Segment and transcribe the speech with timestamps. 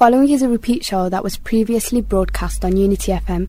[0.00, 3.46] following is a repeat show that was previously broadcast on Unity FM.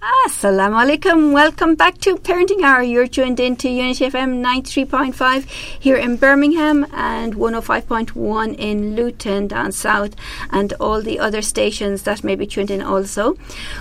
[0.00, 1.34] Assalamu alaikum.
[1.34, 2.82] Welcome back to Parenting Hour.
[2.82, 5.44] You're tuned in to Unity FM 93.5
[5.78, 10.16] here in Birmingham and 105.1 in Luton down south
[10.50, 13.36] and all the other stations that may be tuned in also.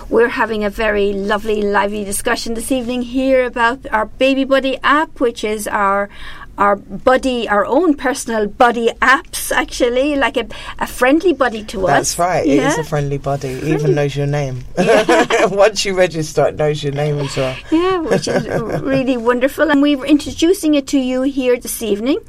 [0.10, 5.22] We're having a very lovely, lively discussion this evening here about our Baby Buddy app,
[5.22, 6.10] which is our
[6.58, 10.48] our buddy, our own personal buddy apps, actually, like a,
[10.80, 12.16] a friendly buddy to us.
[12.16, 12.48] That's right.
[12.48, 12.54] Yeah.
[12.54, 13.50] It is a friendly buddy.
[13.50, 14.64] It even knows your name.
[14.78, 15.46] Yeah.
[15.52, 17.56] Once you register, it knows your name as well.
[17.72, 18.48] Yeah, which is
[18.82, 19.70] really wonderful.
[19.70, 22.20] And we're introducing it to you here this evening.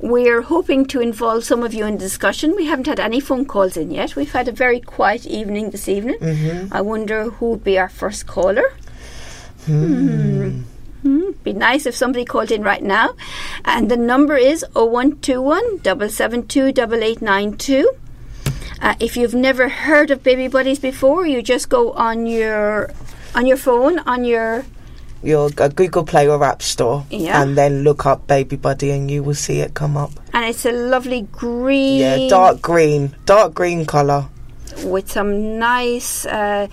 [0.00, 2.54] We're hoping to involve some of you in the discussion.
[2.56, 4.16] We haven't had any phone calls in yet.
[4.16, 6.18] We've had a very quiet evening this evening.
[6.20, 6.72] Mm-hmm.
[6.72, 8.72] I wonder who would be our first caller.
[9.66, 10.50] Hmm.
[10.50, 10.73] hmm.
[11.44, 13.14] Be nice if somebody called in right now.
[13.66, 17.90] And the number is 0121 772 8892.
[18.80, 22.90] Uh, if you've never heard of Baby Buddies before, you just go on your
[23.34, 24.64] on your phone on your
[25.22, 27.40] your uh, Google Play or App Store, yeah.
[27.42, 30.10] and then look up Baby Buddy, and you will see it come up.
[30.32, 34.28] And it's a lovely green, yeah, dark green, dark green color,
[34.84, 36.68] with some nice, uh,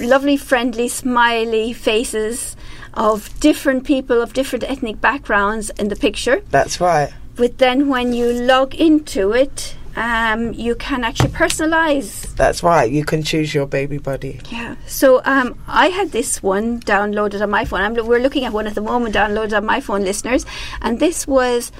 [0.00, 2.56] lovely, friendly, smiley faces
[2.94, 6.42] of different people of different ethnic backgrounds in the picture.
[6.50, 7.12] That's right.
[7.34, 12.34] But then when you log into it, um, you can actually personalize.
[12.36, 12.90] That's right.
[12.90, 14.40] You can choose your baby buddy.
[14.50, 14.76] Yeah.
[14.86, 17.80] So um, I had this one downloaded on my phone.
[17.80, 20.46] I'm, we're looking at one at the moment downloaded on my phone, listeners,
[20.80, 21.72] and this was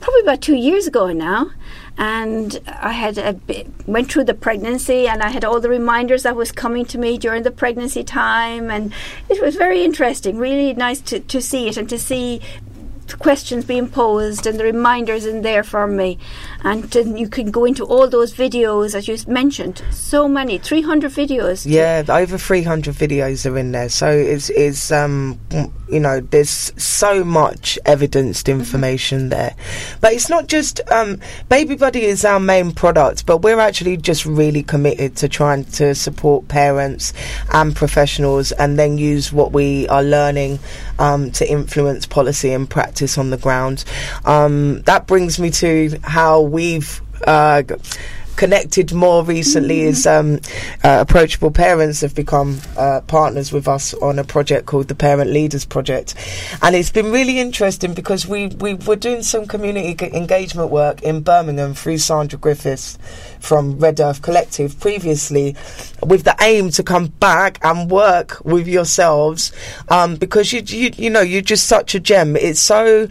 [0.00, 1.50] probably about two years ago now
[1.98, 6.24] and I had a bit, went through the pregnancy and I had all the reminders
[6.24, 8.92] that was coming to me during the pregnancy time and
[9.28, 12.40] it was very interesting really nice to, to see it and to see
[13.14, 16.18] questions being posed and the reminders in there for me.
[16.62, 19.82] And you can go into all those videos as you mentioned.
[19.90, 21.64] So many, 300 videos.
[21.66, 23.88] Yeah, over 300 videos are in there.
[23.88, 25.38] So it's, it's um,
[25.88, 28.60] you know, there's so much evidenced mm-hmm.
[28.60, 29.28] information mm-hmm.
[29.30, 29.54] there.
[30.00, 34.26] But it's not just, um, Baby Buddy is our main product, but we're actually just
[34.26, 37.12] really committed to trying to support parents
[37.52, 40.58] and professionals and then use what we are learning
[40.98, 43.84] um, to influence policy and practice on the ground.
[44.24, 47.62] Um, that brings me to how we've uh,
[48.36, 49.88] connected more recently mm-hmm.
[49.88, 50.40] is um,
[50.84, 55.30] uh, approachable parents have become uh, partners with us on a project called the Parent
[55.30, 56.14] Leaders Project,
[56.62, 61.20] and it's been really interesting because we we were doing some community engagement work in
[61.20, 62.98] Birmingham through Sandra Griffiths
[63.40, 65.56] from Red Earth Collective previously,
[66.02, 69.52] with the aim to come back and work with yourselves
[69.88, 72.36] um, because you, you you know you're just such a gem.
[72.36, 73.08] It's so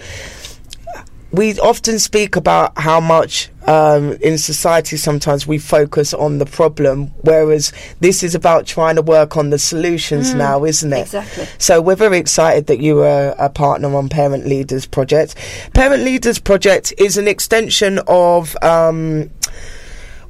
[1.32, 7.08] we often speak about how much um, in society sometimes we focus on the problem,
[7.22, 11.02] whereas this is about trying to work on the solutions mm, now, isn't it?
[11.02, 11.48] Exactly.
[11.58, 15.36] So we're very excited that you are a partner on Parent Leaders Project.
[15.74, 19.30] Parent Leaders Project is an extension of um,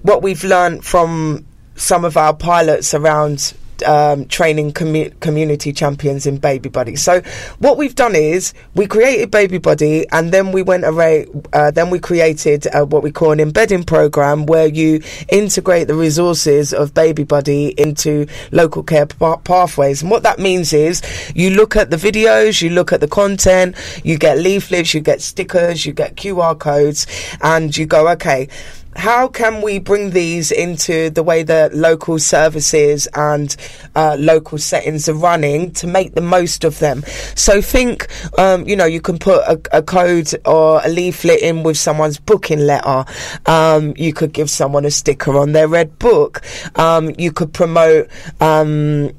[0.01, 1.45] what we've learned from
[1.75, 6.95] some of our pilots around um, training commu- community champions in Baby Buddy.
[6.95, 7.21] So
[7.59, 11.27] what we've done is we created Baby Buddy, and then we went array.
[11.53, 15.95] Uh, then we created uh, what we call an embedding program where you integrate the
[15.95, 20.01] resources of Baby Buddy into local care pathways.
[20.01, 21.01] And what that means is
[21.35, 25.21] you look at the videos, you look at the content, you get leaflets, you get
[25.21, 27.07] stickers, you get QR codes,
[27.41, 28.47] and you go, okay
[28.95, 33.55] how can we bring these into the way that local services and
[33.95, 37.03] uh, local settings are running to make the most of them?
[37.35, 38.07] So think,
[38.37, 42.17] um, you know, you can put a, a, code or a leaflet in with someone's
[42.17, 43.05] booking letter.
[43.45, 46.41] Um, you could give someone a sticker on their red book.
[46.75, 49.11] Um, you could promote um,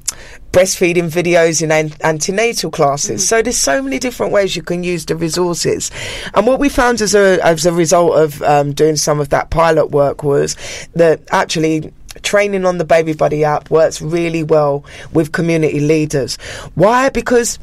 [0.57, 3.21] breastfeeding videos in an- antenatal classes.
[3.21, 3.27] Mm-hmm.
[3.27, 5.91] So there's so many different ways you can use the resources.
[6.33, 9.51] And what we found as a as a result of um, doing some of that
[9.51, 10.55] pilot work was
[10.93, 11.93] that actually
[12.23, 14.83] training on the Baby Buddy app works really well
[15.13, 16.37] with community leaders.
[16.73, 17.09] Why?
[17.09, 17.59] Because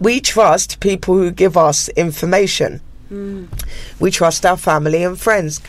[0.00, 2.80] we trust people who give us information.
[3.10, 3.48] Mm.
[4.00, 5.60] We trust our family and friends.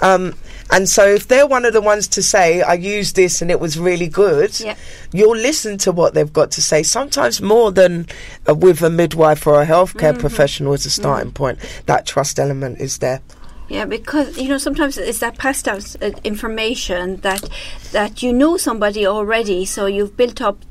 [0.00, 0.34] Um,
[0.72, 3.60] and so if they're one of the ones to say, I used this and it
[3.60, 4.76] was really good, yeah.
[5.12, 8.06] you'll listen to what they've got to say, sometimes more than
[8.48, 10.20] uh, with a midwife or a healthcare mm-hmm.
[10.20, 11.34] professional as a starting mm-hmm.
[11.34, 11.82] point.
[11.86, 13.20] That trust element is there.
[13.68, 17.48] Yeah, because you know sometimes it's that passed out uh, information that
[17.92, 20.64] that you know somebody already, so you've built up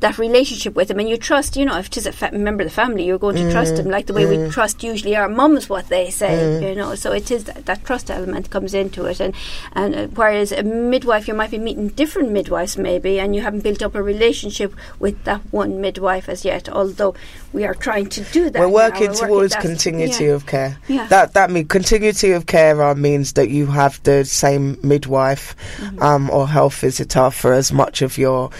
[0.00, 1.56] that relationship with them, and you trust.
[1.56, 3.76] You know, if it is a fa- member of the family, you're going to trust
[3.76, 6.68] them like the way we trust usually our mums what they say.
[6.68, 9.34] You know, so it is that, that trust element comes into it, and
[9.72, 13.62] and uh, whereas a midwife, you might be meeting different midwives maybe, and you haven't
[13.62, 16.68] built up a relationship with that one midwife as yet.
[16.68, 17.14] Although
[17.52, 18.60] we are trying to do that.
[18.60, 20.30] We're working We're towards that- continuity yeah.
[20.32, 20.78] of care.
[20.88, 21.06] Yeah.
[21.08, 26.02] That that mean continuity of care uh, means that you have the same midwife Mm-hmm.
[26.02, 28.50] um, or health visitor for as much of your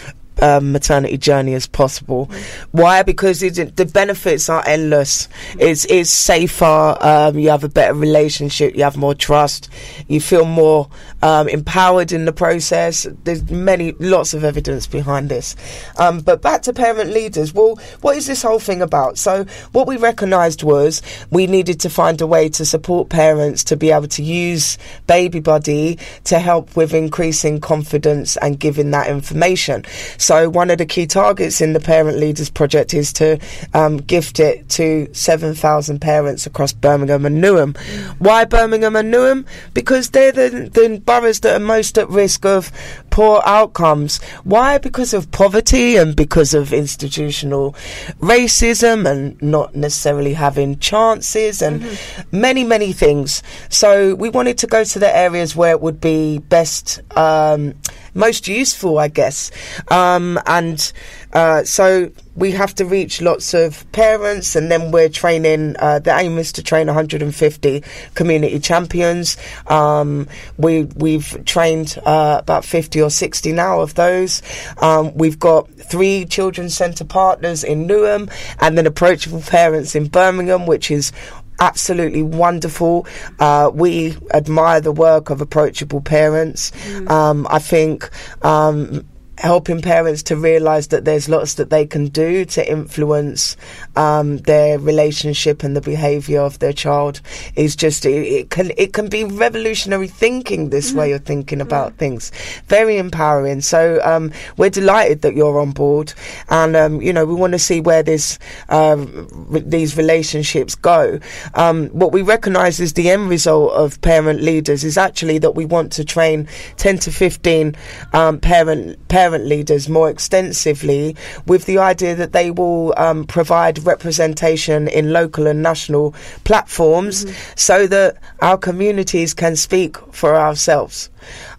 [0.42, 2.30] um, maternity journey as possible.
[2.72, 3.02] Why?
[3.02, 5.28] Because the benefits are endless.
[5.58, 6.96] It's it's safer.
[7.00, 8.76] Um, you have a better relationship.
[8.76, 9.68] You have more trust.
[10.06, 10.88] You feel more
[11.22, 13.06] um, empowered in the process.
[13.24, 15.56] There's many lots of evidence behind this.
[15.98, 17.52] Um, but back to parent leaders.
[17.54, 19.18] Well, what is this whole thing about?
[19.18, 23.76] So what we recognised was we needed to find a way to support parents to
[23.76, 29.84] be able to use Baby Buddy to help with increasing confidence and giving that information.
[30.30, 33.38] One of the key targets in the Parent Leaders Project is to
[33.74, 37.76] um, gift it to 7,000 parents across Birmingham and Newham.
[38.18, 39.46] Why Birmingham and Newham?
[39.74, 42.70] Because they're the, the boroughs that are most at risk of
[43.18, 44.22] poor outcomes.
[44.44, 44.78] Why?
[44.78, 47.72] Because of poverty and because of institutional
[48.20, 51.98] racism and not necessarily having chances and
[52.30, 53.42] many, many things.
[53.70, 57.74] So we wanted to go to the areas where it would be best, um,
[58.14, 59.50] most useful, I guess.
[59.88, 60.92] Um, and
[61.32, 65.74] uh, so we have to reach lots of parents, and then we're training.
[65.78, 67.82] Uh, the aim is to train 150
[68.14, 69.36] community champions.
[69.66, 74.40] Um, we we've trained uh, about 50 or 60 now of those.
[74.78, 78.30] Um, we've got three children's centre partners in Newham,
[78.60, 81.12] and then approachable parents in Birmingham, which is
[81.58, 83.04] absolutely wonderful.
[83.40, 86.70] Uh, we admire the work of approachable parents.
[87.08, 88.08] Um, I think.
[88.44, 89.08] Um,
[89.38, 93.56] helping parents to realize that there's lots that they can do to influence
[93.94, 97.20] um, their relationship and the behavior of their child.
[97.54, 101.96] Is just it, it can it can be revolutionary thinking this way of thinking about
[101.96, 102.32] things.
[102.66, 103.60] Very empowering.
[103.60, 106.12] So um, we're delighted that you're on board.
[106.48, 108.38] And um, you know we want to see where this
[108.68, 111.20] um, re- these relationships go.
[111.54, 115.64] Um, what we recognize is the end result of parent leaders is actually that we
[115.64, 117.76] want to train 10 to 15
[118.12, 121.14] um, parent parent leaders more extensively
[121.46, 126.14] with the idea that they will um, provide representation in local and national
[126.44, 131.10] platforms so that our communities can speak for ourselves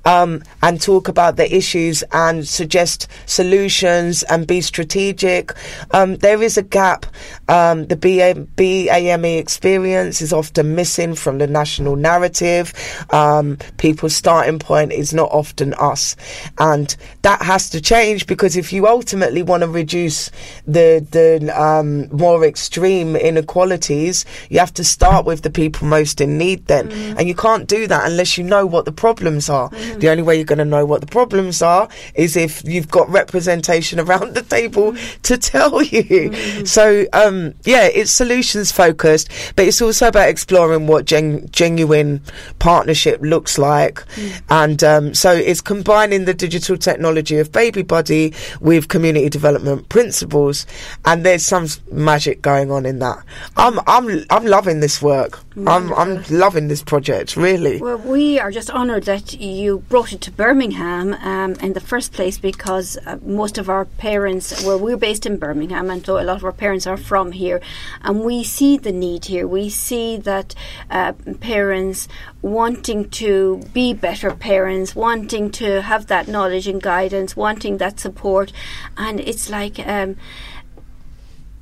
[0.09, 5.53] um, and talk about the issues and suggest solutions and be strategic.
[5.91, 7.05] Um, there is a gap.
[7.47, 12.73] Um, the BA, BAME experience is often missing from the national narrative.
[13.11, 16.15] Um, people's starting point is not often us.
[16.57, 20.31] And that has to change because if you ultimately want to reduce
[20.65, 26.39] the, the um, more extreme inequalities, you have to start with the people most in
[26.39, 26.91] need then.
[26.91, 29.69] And you can't do that unless you know what the problems are.
[29.99, 33.09] The only way you're going to know what the problems are is if you've got
[33.09, 36.65] representation around the table to tell you.
[36.65, 42.21] So, um, yeah, it's solutions focused, but it's also about exploring what gen- genuine
[42.59, 44.03] partnership looks like.
[44.49, 50.65] And um, so it's combining the digital technology of Baby Buddy with community development principles,
[51.05, 53.23] and there's some magic going on in that.
[53.57, 55.39] I'm I'm I'm loving this work.
[55.67, 57.79] I'm I'm loving this project really.
[57.79, 62.11] Well, we are just honoured that you brought it to Birmingham um, in the first
[62.11, 66.23] place because uh, most of our parents, well, we're based in Birmingham, and so a
[66.23, 67.61] lot of our parents are from here,
[68.01, 69.47] and we see the need here.
[69.47, 70.55] We see that
[70.89, 72.07] uh, parents
[72.41, 78.51] wanting to be better parents, wanting to have that knowledge and guidance, wanting that support,
[78.97, 79.79] and it's like.
[79.79, 80.15] Um,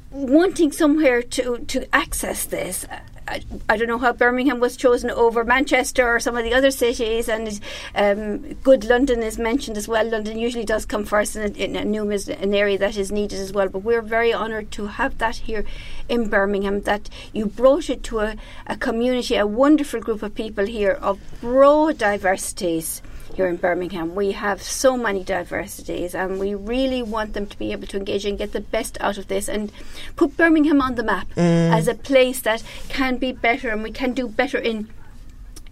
[0.09, 2.87] wanting somewhere to to access this.
[3.27, 6.71] I, I don't know how Birmingham was chosen over Manchester or some of the other
[6.71, 7.59] cities, and
[7.95, 10.07] um, good London is mentioned as well.
[10.07, 13.67] London usually does come first, and, Newham is an area that is needed as well.
[13.67, 15.65] But we're very honoured to have that here
[16.07, 16.81] in Birmingham.
[16.81, 21.19] That you brought it to a, a community, a wonderful group of people here of
[21.41, 23.01] broad diversities
[23.37, 24.15] here in Birmingham.
[24.15, 28.25] We have so many diversities, and we really want them to be able to engage
[28.25, 29.71] and get the best out of this and
[30.15, 31.71] put Birmingham on the map mm.
[31.71, 34.89] as a place that can be better and we can do better in.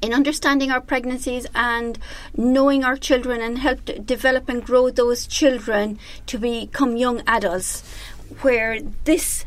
[0.01, 1.98] In understanding our pregnancies and
[2.38, 7.81] knowing our children and help to develop and grow those children to become young adults,
[8.41, 9.45] where this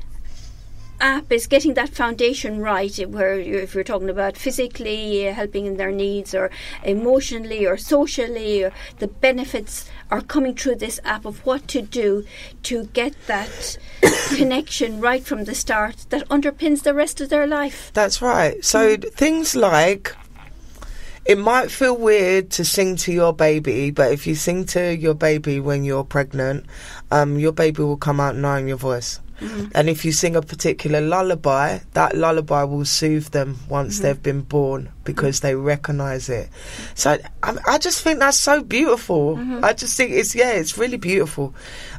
[1.00, 5.76] app is getting that foundation right, where if you're talking about physically uh, helping in
[5.76, 6.50] their needs, or
[6.82, 12.24] emotionally, or socially, or the benefits are coming through this app of what to do
[12.62, 13.78] to get that
[14.36, 17.90] connection right from the start that underpins the rest of their life.
[17.94, 18.64] That's right.
[18.64, 19.12] So Mm.
[19.12, 20.14] things like
[21.24, 25.14] it might feel weird to sing to your baby, but if you sing to your
[25.14, 26.64] baby when you're pregnant,
[27.10, 29.20] um, your baby will come out knowing your voice.
[29.40, 29.68] Mm-hmm.
[29.74, 34.02] And if you sing a particular lullaby, that lullaby will soothe them once Mm-hmm.
[34.02, 36.50] they've been born because they recognize it.
[36.94, 39.36] So I, I just think that's so beautiful.
[39.36, 39.64] Mm-hmm.
[39.64, 41.54] I just think it's yeah, it's really beautiful.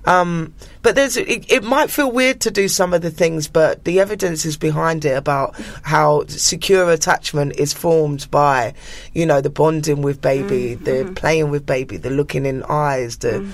[0.05, 3.83] Um, but there's it, it might feel weird to do some of the things, but
[3.83, 8.73] the evidence is behind it about how secure attachment is formed by,
[9.13, 13.45] you know, the bonding with baby, the playing with baby, the looking in eyes, the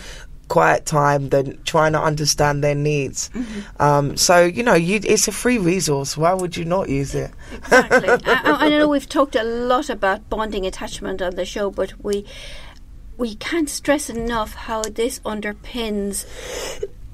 [0.47, 3.29] quiet time, the trying to understand their needs.
[3.79, 6.17] Um, so you know, you, it's a free resource.
[6.17, 7.31] Why would you not use it?
[7.53, 8.09] Exactly.
[8.25, 12.25] I, I know we've talked a lot about bonding attachment on the show, but we
[13.17, 16.25] we can't stress enough how this underpins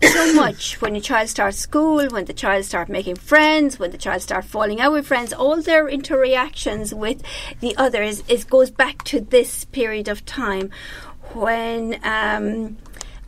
[0.04, 3.98] so much when your child starts school, when the child start making friends, when the
[3.98, 7.22] child start falling out with friends, all their interactions with
[7.60, 10.72] the others is goes back to this period of time
[11.34, 12.78] when um,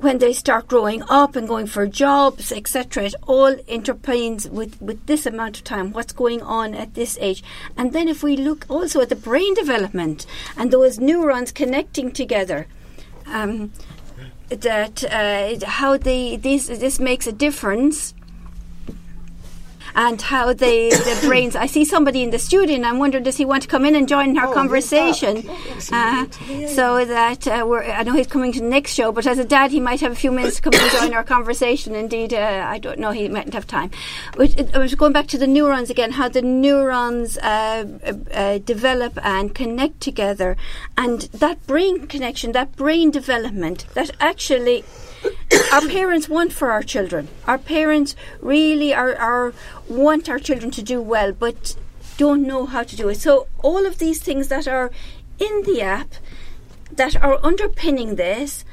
[0.04, 3.06] when they start growing up and going for jobs, etc.
[3.06, 7.42] It all interplanes with, with this amount of time, what's going on at this age.
[7.78, 10.26] And then if we look also at the brain development
[10.58, 12.68] and those neurons connecting together,
[13.28, 13.72] um,
[14.50, 18.14] that uh, how they this this makes a difference
[19.96, 23.38] and how they the brains I see somebody in the studio and I'm wondering does
[23.38, 25.42] he want to come in and join our Oh, conversation?
[25.44, 26.26] who's uh,
[26.68, 29.46] so that uh, we're I know he's coming to the next show but as a
[29.46, 31.96] dad he might have a few minutes to come and join our conversation.
[31.96, 33.92] Indeed uh, I don't know he mightn't have time.
[34.36, 37.86] But it, was going back to the neurons again how the neurons uh,
[38.34, 40.58] uh, develop and connect together.
[40.98, 44.84] And that brain connection that brain development that actually
[45.72, 47.28] our parents want for our children.
[47.48, 49.54] Our parents really are, are
[49.88, 51.76] want our children to do well, but
[52.18, 53.16] don't know how to do it.
[53.16, 54.92] So all of these things that are
[55.40, 56.14] in the app
[56.92, 58.66] that are underpinning this,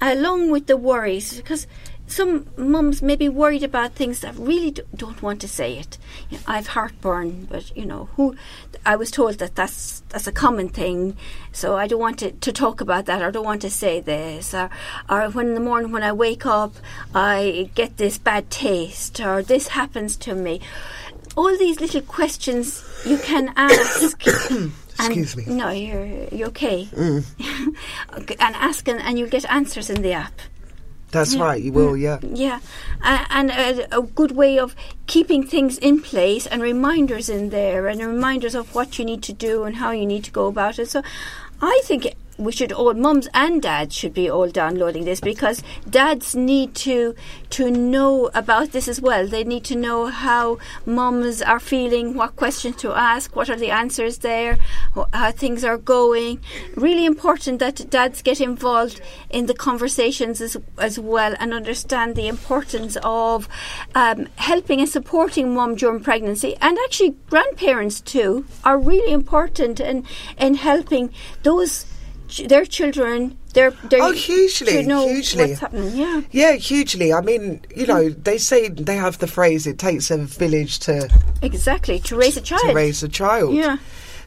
[0.00, 1.66] along with the worries, because
[2.06, 5.98] some mums may be worried about things that really do, don't want to say it.
[6.30, 8.36] You know, I've heartburn, but you know who.
[8.84, 11.16] I was told that that's that's a common thing,
[11.52, 13.22] so I don't want to, to talk about that.
[13.22, 14.70] I don't want to say this, or,
[15.08, 16.74] or when in the morning when I wake up,
[17.14, 20.60] I get this bad taste, or this happens to me.
[21.36, 24.24] All these little questions you can ask.
[24.50, 25.44] and- Excuse me.
[25.54, 27.24] No, you're you're mm.
[28.18, 28.36] okay.
[28.38, 30.40] and ask, and, and you'll get answers in the app.
[31.10, 31.62] That's right.
[31.62, 31.96] You will.
[31.96, 32.18] Yeah.
[32.22, 32.60] Yeah,
[33.02, 34.74] uh, and a, a good way of
[35.06, 39.32] keeping things in place and reminders in there, and reminders of what you need to
[39.32, 40.88] do and how you need to go about it.
[40.88, 41.02] So,
[41.62, 46.34] I think we should all, mums and dads, should be all downloading this because dads
[46.34, 47.14] need to
[47.50, 49.26] to know about this as well.
[49.26, 53.70] They need to know how mums are feeling, what questions to ask, what are the
[53.70, 54.58] answers there,
[55.12, 56.40] how things are going.
[56.74, 59.00] Really important that dads get involved
[59.30, 63.48] in the conversations as, as well and understand the importance of
[63.94, 70.04] um, helping and supporting mum during pregnancy and actually grandparents too are really important in
[70.38, 71.12] in helping
[71.42, 71.86] those
[72.48, 75.48] their children their their Oh, hugely, hugely.
[75.48, 77.12] what's happening yeah Yeah, hugely.
[77.12, 81.08] I mean, you know, they say they have the phrase "it takes a village to
[81.42, 83.76] exactly to raise a child to raise a child." yeah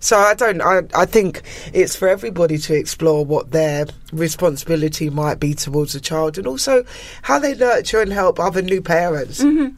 [0.02, 0.62] So I don't.
[0.62, 1.42] I I think
[1.74, 6.84] it's for everybody to explore what their responsibility might be towards a child, and also
[7.24, 9.44] how they nurture and help other new parents.
[9.44, 9.76] Mm-hmm.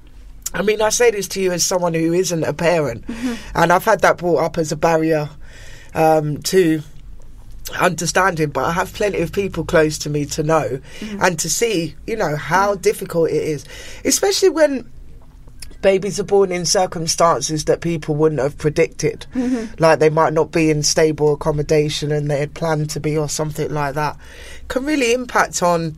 [0.53, 3.33] I mean, I say this to you as someone who isn't a parent, Mm-hmm.
[3.55, 5.29] and I've had that brought up as a barrier
[5.95, 6.81] um, to
[7.79, 8.49] understanding.
[8.49, 11.21] But I have plenty of people close to me to know Mm-hmm.
[11.21, 13.65] and to see, you know, how difficult it is,
[14.05, 14.91] especially when
[15.81, 19.25] babies are born in circumstances that people wouldn't have predicted.
[19.79, 23.27] Like they might not be in stable accommodation and they had planned to be or
[23.27, 24.15] something like that.
[24.67, 25.97] Can really impact on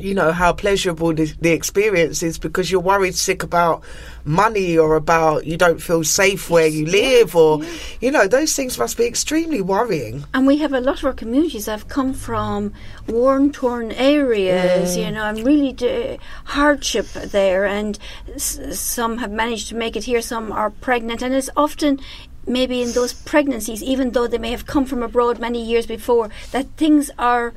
[0.00, 3.82] you know how pleasurable the, the experience is because you're worried sick about
[4.24, 7.62] money or about you don't feel safe where you live or
[8.00, 10.24] you know those things must be extremely worrying.
[10.34, 12.72] And we have a lot of our communities that have come from
[13.06, 17.64] worn, torn areas, you know, and really d- hardship there.
[17.64, 17.98] And
[18.34, 22.00] s- some have managed to make it here, some are pregnant, and it's often
[22.46, 26.30] maybe in those pregnancies, even though they may have come from abroad many years before,
[26.52, 27.52] that things are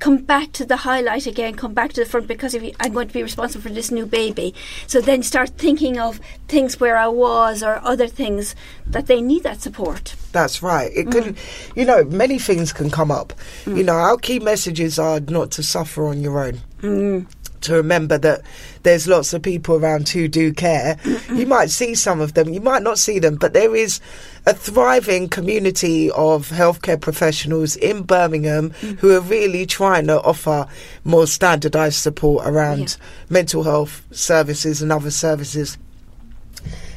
[0.00, 2.92] come back to the highlight again, come back to the front because if you, I'm
[2.92, 4.54] going to be responsible for this new baby.
[4.86, 9.44] So then start thinking of things where I was or other things that they need
[9.44, 10.16] that support.
[10.32, 10.90] That's right.
[10.94, 11.78] It can, mm-hmm.
[11.78, 13.32] you know, many things can come up.
[13.66, 13.84] You mm.
[13.84, 16.60] know, our key messages are not to suffer on your own.
[16.80, 17.26] Mm.
[17.62, 18.42] To remember that
[18.82, 20.96] there's lots of people around who do care.
[21.32, 24.00] you might see some of them, you might not see them, but there is
[24.46, 28.98] a thriving community of healthcare professionals in Birmingham mm.
[28.98, 30.66] who are really trying to offer
[31.04, 32.96] more standardized support around
[33.28, 35.76] mental health services and other services.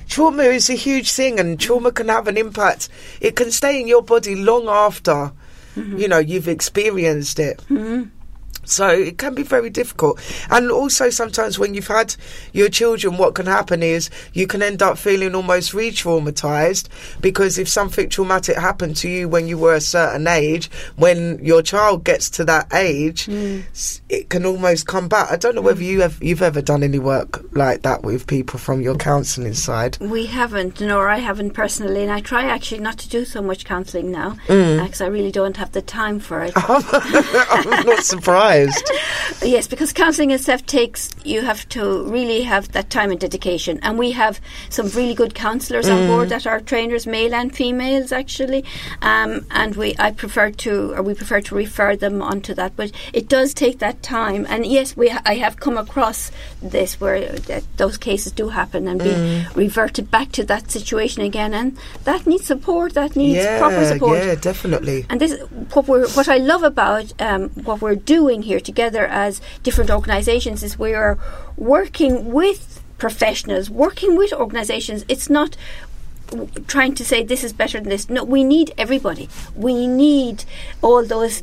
[0.07, 2.89] Trauma is a huge thing and trauma can have an impact.
[3.19, 5.31] It can stay in your body long after
[5.75, 5.97] mm-hmm.
[5.97, 8.03] you know you've experienced it mm-hmm.
[8.65, 10.19] So it can be very difficult.
[10.49, 12.15] And also sometimes when you've had
[12.53, 16.87] your children what can happen is you can end up feeling almost re-traumatized
[17.21, 21.61] because if something traumatic happened to you when you were a certain age when your
[21.61, 23.63] child gets to that age mm.
[23.71, 25.31] s- it can almost come back.
[25.31, 25.85] I don't know whether mm.
[25.85, 29.97] you have you've ever done any work like that with people from your counselling side.
[29.99, 33.65] We haven't, nor I haven't personally, and I try actually not to do so much
[33.65, 34.79] counselling now mm.
[34.79, 36.53] uh, because I really don't have the time for it.
[36.55, 38.52] i'm not surprised
[39.41, 43.79] Yes, because counselling itself takes, you have to really have that time and dedication.
[43.81, 48.11] And we have some really good counsellors on board that are trainers, male and females
[48.11, 48.63] actually.
[49.01, 52.75] Um, and we, I prefer to, or we prefer to refer them onto that.
[52.75, 54.45] But it does take that time.
[54.49, 56.31] And yes, we, I have come across
[56.61, 61.53] this where that those cases do happen and be reverted back to that situation again.
[61.53, 64.19] And that needs support, that needs proper support.
[64.19, 65.39] yeah definitely And this,
[65.73, 70.63] what we're, what I love about um, what we're doing here together as different organisations
[70.63, 71.17] is we are
[71.57, 75.03] working with professionals, working with organisations.
[75.07, 75.57] It's not
[76.67, 78.09] trying to say this is better than this.
[78.09, 79.29] No, we need everybody.
[79.55, 80.45] We need
[80.81, 81.41] all those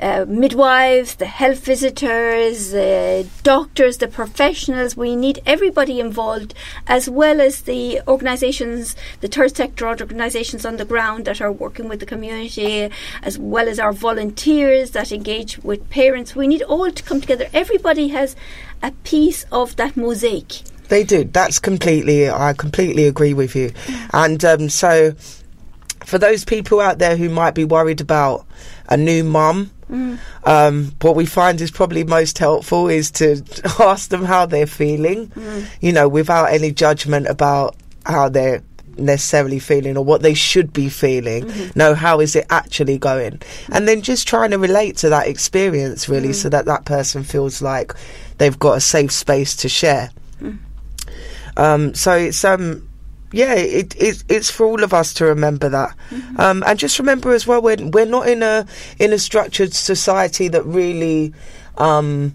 [0.00, 4.96] uh, midwives, the health visitors, the doctors, the professionals.
[4.96, 6.54] We need everybody involved,
[6.86, 11.88] as well as the organisations, the third sector organisations on the ground that are working
[11.88, 12.90] with the community,
[13.22, 16.34] as well as our volunteers that engage with parents.
[16.34, 17.48] We need all to come together.
[17.52, 18.36] Everybody has
[18.82, 20.62] a piece of that mosaic.
[20.88, 21.24] They do.
[21.24, 22.28] That's completely.
[22.28, 23.72] I completely agree with you.
[24.12, 25.14] And um, so,
[26.04, 28.44] for those people out there who might be worried about
[28.90, 29.70] a new mum,
[30.44, 33.42] um, what we find is probably most helpful is to
[33.80, 35.32] ask them how they're feeling.
[35.80, 37.76] You know, without any judgment about
[38.06, 38.62] how they're
[38.96, 41.50] necessarily feeling or what they should be feeling.
[41.74, 43.40] No how is it actually going?
[43.72, 47.62] And then just trying to relate to that experience really so that that person feels
[47.62, 47.94] like
[48.38, 50.10] they've got a safe space to share.
[51.56, 52.88] Um, so it's um,
[53.32, 55.96] yeah, it, it it's for all of us to remember that,
[56.36, 58.66] um, and just remember as well we're we're not in a
[58.98, 61.32] in a structured society that really.
[61.78, 62.34] Um,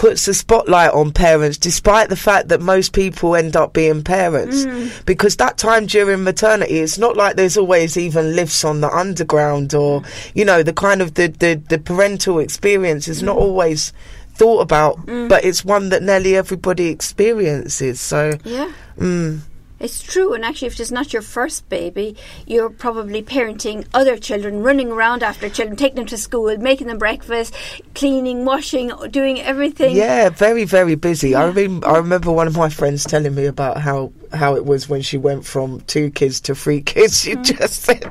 [0.00, 4.64] puts a spotlight on parents despite the fact that most people end up being parents.
[5.04, 9.74] Because that time during maternity it's not like there's always even lifts on the underground
[9.74, 10.02] or
[10.34, 13.92] you know the kind of the the, the parental experience is not always
[14.40, 15.28] thought about mm.
[15.28, 18.70] but it's one that nearly everybody experiences so Yeah.
[18.98, 19.40] mm,
[19.80, 22.08] It's true, and actually, if it's not your first baby,
[22.46, 26.98] you're probably parenting other children, running around after children, taking them to school, making them
[26.98, 27.54] breakfast,
[27.94, 29.96] cleaning, washing, doing everything.
[29.96, 31.30] yeah very very busy.
[31.34, 34.86] I, rem- I remember one of my friends telling me about how how it was
[34.92, 37.14] when she went from two kids to three kids.
[37.24, 37.44] She mm.
[37.58, 38.04] just said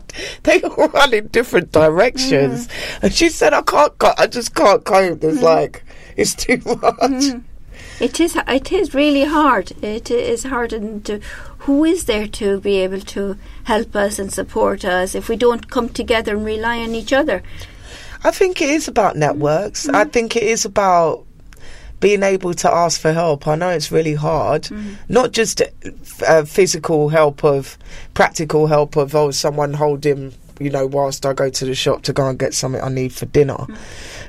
[0.48, 2.66] they all run in different directions.
[2.66, 3.00] Mm.
[3.04, 5.22] And she said i can't i just can't cope.
[5.22, 5.84] There's like
[6.20, 7.40] it's too much mm-hmm.
[8.00, 8.38] It is.
[8.48, 9.72] It is really hard.
[9.84, 11.20] It is hard, and to,
[11.60, 15.70] who is there to be able to help us and support us if we don't
[15.70, 17.44] come together and rely on each other?
[18.24, 19.20] I think it is about mm-hmm.
[19.20, 19.90] networks.
[19.90, 20.12] I mm-hmm.
[20.12, 21.26] think it is about
[22.00, 23.48] being able to ask for help.
[23.48, 24.70] I know it's really hard,
[25.10, 25.66] not just uh,
[26.26, 27.78] uh, physical help of
[28.14, 32.04] practical help of oh someone hold him, you know, whilst I go to the shop
[32.04, 33.66] to go and get something I need for dinner,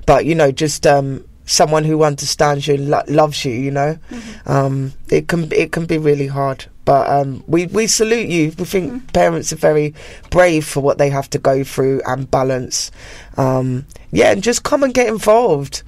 [0.07, 3.53] but you know, just um, someone who understands you and lo- loves you.
[3.53, 3.99] You know,
[4.47, 6.67] um, it can it can be really hard.
[6.85, 8.53] But um, we we salute you.
[8.59, 9.95] We think parents are very
[10.31, 12.91] brave for what they have to go through and balance.
[13.37, 15.83] Um, yeah, and just come and get involved.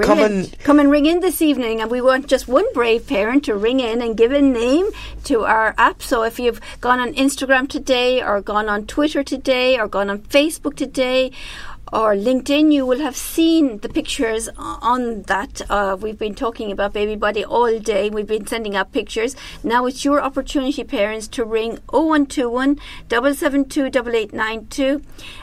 [0.00, 3.44] Come and come and ring in this evening, and we want just one brave parent
[3.44, 4.90] to ring in and give a name
[5.24, 6.02] to our app.
[6.02, 10.18] So if you've gone on Instagram today, or gone on Twitter today, or gone on
[10.20, 11.30] Facebook today,
[11.92, 15.62] our LinkedIn, you will have seen the pictures on that.
[15.70, 18.10] Uh, we've been talking about Baby Buddy all day.
[18.10, 19.36] We've been sending out pictures.
[19.62, 25.02] Now it's your opportunity, parents, to ring 0121 772 8892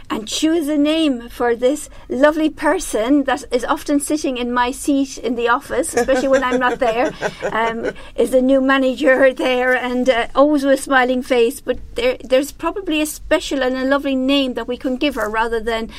[0.09, 5.17] and choose a name for this lovely person that is often sitting in my seat
[5.17, 7.11] in the office, especially when I'm not there.
[7.51, 12.17] Um, is a new manager there and uh, always with a smiling face, but there,
[12.23, 15.89] there's probably a special and a lovely name that we can give her rather than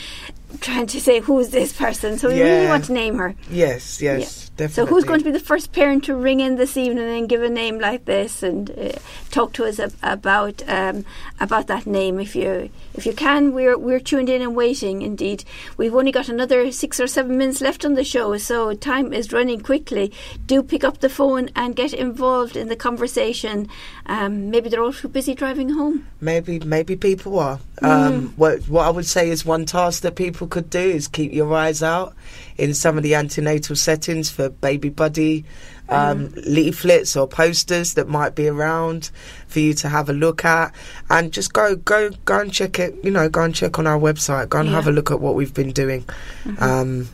[0.59, 2.19] trying to say who's this person.
[2.19, 3.35] So we really want to name her.
[3.51, 4.75] Yes, yes, definitely.
[4.75, 7.43] So who's going to be the first parent to ring in this evening and give
[7.43, 8.93] a name like this and uh,
[9.31, 11.05] talk to us ab- about um,
[11.41, 15.45] about that name if you if you can we're we're tuned in and waiting indeed
[15.77, 19.33] we've only got another 6 or 7 minutes left on the show so time is
[19.33, 20.13] running quickly
[20.47, 23.69] do pick up the phone and get involved in the conversation
[24.07, 27.61] um, maybe they're all too busy driving home Maybe maybe people are.
[27.83, 27.89] Mm.
[27.89, 31.33] Um, what what I would say is one task that people could do is keep
[31.33, 32.15] your eyes out
[32.57, 35.45] in some of the antenatal settings for baby buddy
[35.89, 36.47] um, Mm.
[36.47, 39.11] leaflets or posters that might be around
[39.47, 40.75] for you to have a look at,
[41.11, 42.95] and just go go go and check it.
[43.05, 44.49] You know, go and check on our website.
[44.49, 46.03] Go and have a look at what we've been doing.
[46.45, 46.63] Mm-hmm.
[46.63, 47.09] Um,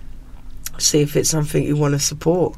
[0.79, 2.57] see if it's something you want to support.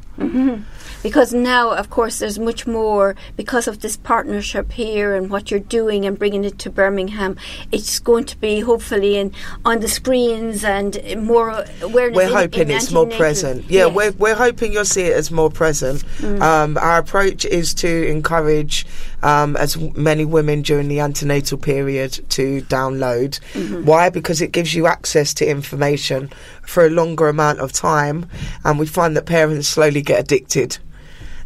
[1.03, 5.59] Because now of course there's much more because of this partnership here and what you're
[5.59, 7.35] doing and bringing it to Birmingham
[7.71, 9.31] it's going to be hopefully in
[9.65, 13.65] on the screens and more awareness We're in- hoping in it's more present.
[13.69, 13.91] Yeah, Yes.
[13.91, 13.95] Mm.
[13.95, 16.03] we're we're hoping you'll see it as more present.
[16.41, 18.85] Um, our approach is to encourage
[19.23, 23.39] um, as many women during the antenatal period to download.
[23.53, 23.85] Mm-hmm.
[23.85, 24.09] Why?
[24.09, 26.29] Because it gives you access to information
[26.63, 28.27] for a longer amount of time,
[28.63, 30.77] and we find that parents slowly get addicted.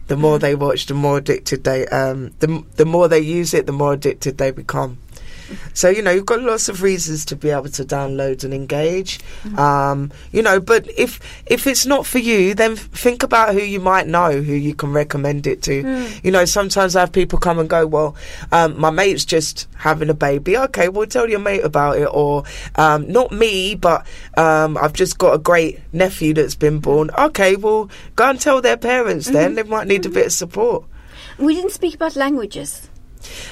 [0.07, 0.41] The more Mm-hmm.
[0.41, 1.85] they watch, the more addicted they.
[1.87, 4.97] Um, the the more they use it, the more addicted they become.
[5.73, 9.19] So you know you've got lots of reasons to be able to download and engage.
[9.57, 13.79] Um, you know, but if if it's not for you, then think about who you
[13.79, 16.07] might know who you can recommend it to.
[16.23, 18.15] You know, sometimes I have people come and go, well,
[18.51, 20.57] um, my mate's just having a baby.
[20.57, 22.43] Okay, well tell your mate about it, or
[22.75, 24.05] um, not me, but
[24.37, 27.09] um, I've just got a great nephew that's been born.
[27.17, 29.27] Okay, well go and tell their parents.
[29.29, 30.85] Then they might need a bit of support.
[31.37, 32.89] we didn't speak about languages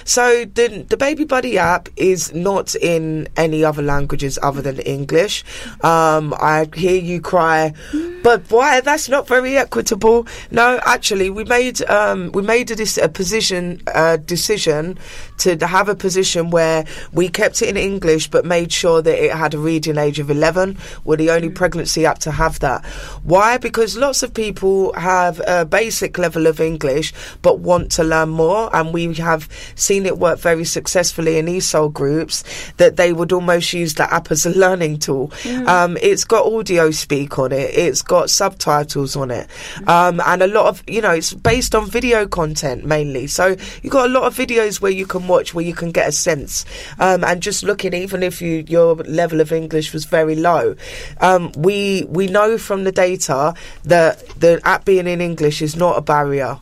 [0.04, 5.44] So the the Baby Buddy app is not in any other languages other than English.
[5.82, 7.74] Um, I hear you cry,
[8.24, 8.82] but why?
[8.82, 10.28] That's not very equitable.
[10.52, 14.98] No, actually, we made um, we made a, dis- a position uh, decision
[15.40, 19.34] to have a position where we kept it in English, but made sure that it
[19.34, 20.78] had a reading age of eleven.
[21.04, 22.86] We're the only pregnancy app to have that.
[23.24, 23.58] Why?
[23.58, 28.74] Because lots of people have a basic level of English, but want to learn more,
[28.76, 32.44] and we have seen it work very successfully in ESOL groups
[32.78, 35.32] that they would almost use the app as a learning tool.
[35.68, 39.48] Um, it's got audio speak on it, it's got subtitles on it,
[39.88, 43.28] um, and a lot of, you know, it's based on video content mainly.
[43.28, 46.08] So you've got a lot of videos where you can watch where you can get
[46.08, 46.66] a sense.
[47.00, 50.76] Um, and just looking, even if you your level of English was very low,
[51.22, 55.98] um, we we know from the data that the app being in English is not
[55.98, 56.60] a barrier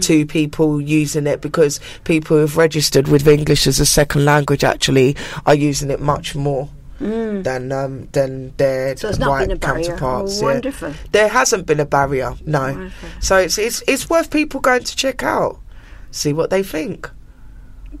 [0.00, 5.16] to people using it because people who've registered with English as a second language actually
[5.46, 6.68] are using it much more
[6.98, 8.98] than um, than their Mm.
[9.16, 10.38] so white been a barrier counterparts.
[10.38, 10.52] oh, yeah.
[10.54, 12.60] wonderful There hasn't been a barrier, no.
[12.60, 13.08] Wonderful.
[13.20, 15.58] So it's it's it's worth people going to check out,
[16.10, 17.10] see what they think.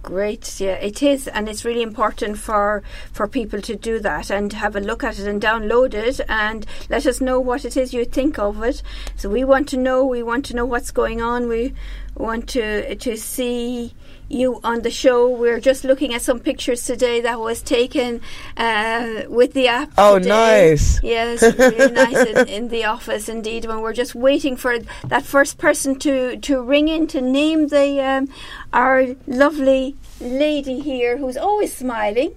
[0.02, 4.52] Great, yeah, it is, and it's really important for for people to do that and
[4.52, 7.94] have a look at it and download it and let us know what it is
[7.94, 8.82] you think of it.
[9.14, 10.04] So we want to know.
[10.04, 11.48] We want to know what's going on.
[11.48, 11.72] We
[12.16, 13.94] want to to see
[14.28, 15.28] you on the show.
[15.28, 18.20] We're just looking at some pictures today that was taken
[18.56, 19.92] uh, with the app.
[19.96, 20.28] Oh, today.
[20.28, 21.02] nice.
[21.02, 23.66] Yes, really nice in, in the office indeed.
[23.66, 28.00] When we're just waiting for that first person to to ring in to name the
[28.00, 28.28] um,
[28.72, 32.34] our lovely lady here who's always smiling.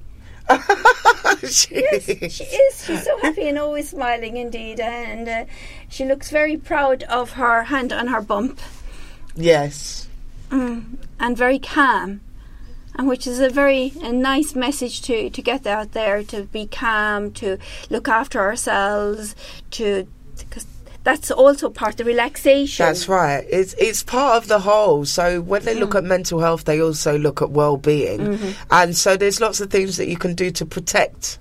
[1.42, 2.34] Yes, she is.
[2.34, 5.46] She's so happy and always smiling indeed, and uh,
[5.90, 8.60] she looks very proud of her hand on her bump
[9.36, 10.08] yes.
[10.50, 10.84] mm,
[11.20, 12.22] and very calm.
[12.96, 16.68] And which is a very a nice message to, to get out there to be
[16.68, 17.58] calm, to
[17.90, 19.36] look after ourselves,
[19.72, 20.06] to
[20.38, 20.66] because
[21.06, 22.86] that's also part of the relaxation.
[22.86, 23.46] That's right.
[23.50, 25.06] It's it's part of the whole.
[25.06, 28.40] So when they look at mental health, they also look at well-being,
[28.70, 31.40] and so there's lots of things that you can do to protect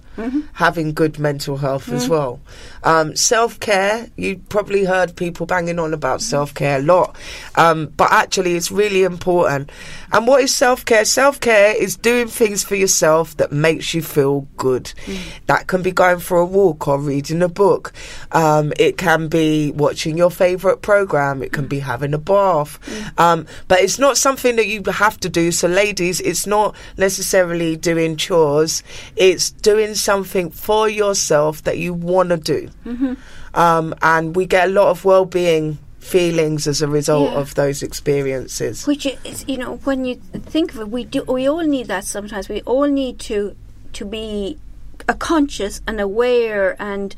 [0.55, 2.41] having good mental health as well.
[2.83, 7.17] Um, self care, you probably heard people banging on about self care a lot,
[7.57, 9.71] um, but actually it's really important.
[10.13, 11.05] And what is self care?
[11.05, 14.93] Self care is doing things for yourself that makes you feel good.
[15.47, 17.93] That can be going for a walk or reading a book.
[18.33, 21.43] Um, it can be watching your favourite program.
[21.43, 22.79] It can be having a bath.
[23.19, 25.53] Um, but it's not something that you have to do.
[25.53, 28.83] So, ladies, it's not necessarily doing chores.
[29.17, 32.61] It's doing something for yourself that you want to do.
[33.55, 37.41] Um, and we get a lot of well-being feelings as a result Yeah.
[37.41, 38.87] of those experiences.
[38.87, 40.15] Which is, you know, when you
[40.55, 41.21] think of it, we do.
[41.25, 42.49] We all need that sometimes.
[42.49, 43.39] We all need to
[43.99, 44.57] to be
[45.09, 47.15] a conscious and aware and.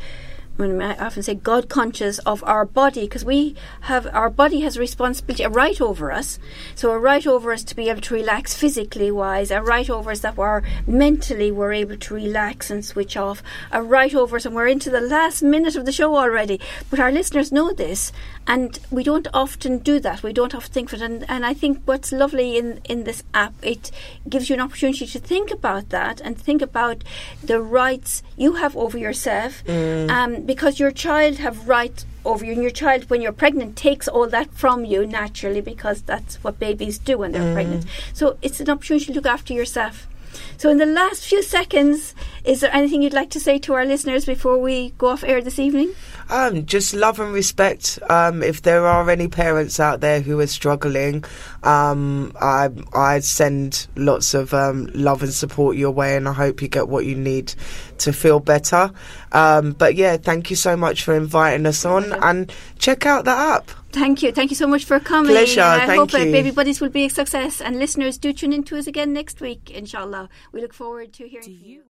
[0.61, 4.77] When I often say God conscious of our body because we have our body has
[4.77, 6.38] a responsibility, a right over us.
[6.75, 10.11] So a right over us to be able to relax physically wise, a right over
[10.11, 13.42] us that we're mentally we're able to relax and switch off,
[13.73, 16.61] a right over us, and we're into the last minute of the show already.
[16.90, 18.12] But our listeners know this,
[18.46, 20.23] and we don't often do that.
[20.23, 21.05] We don't often think of it.
[21.07, 23.90] And, and I think what's lovely in, in this app, it
[24.29, 27.03] gives you an opportunity to think about that and think about
[27.42, 29.62] the rights you have over yourself.
[30.11, 34.09] Um, because your child have right over you, and your child, when you're pregnant, takes
[34.09, 37.87] all that from you naturally because that's what babies do when they're pregnant.
[37.87, 38.17] Mm.
[38.17, 40.09] So it's an opportunity to look after yourself.
[40.57, 43.85] So, in the last few seconds, is there anything you'd like to say to our
[43.85, 45.95] listeners before we go off air this evening?
[46.31, 47.99] Um, just love and respect.
[48.09, 51.25] Um, if there are any parents out there who are struggling,
[51.64, 56.62] um, I I send lots of um, love and support your way, and I hope
[56.62, 57.55] you get what you need
[57.99, 58.93] to feel better.
[59.33, 63.33] Um, but yeah, thank you so much for inviting us on, and check out the
[63.33, 63.71] app.
[63.90, 64.31] Thank you.
[64.31, 65.33] Thank you so much for coming.
[65.33, 66.33] Pleasure, I thank hope that you.
[66.33, 67.61] Baby Buddies will be a success.
[67.61, 70.29] And listeners, do tune in to us again next week, inshallah.
[70.53, 71.89] We look forward to hearing from you.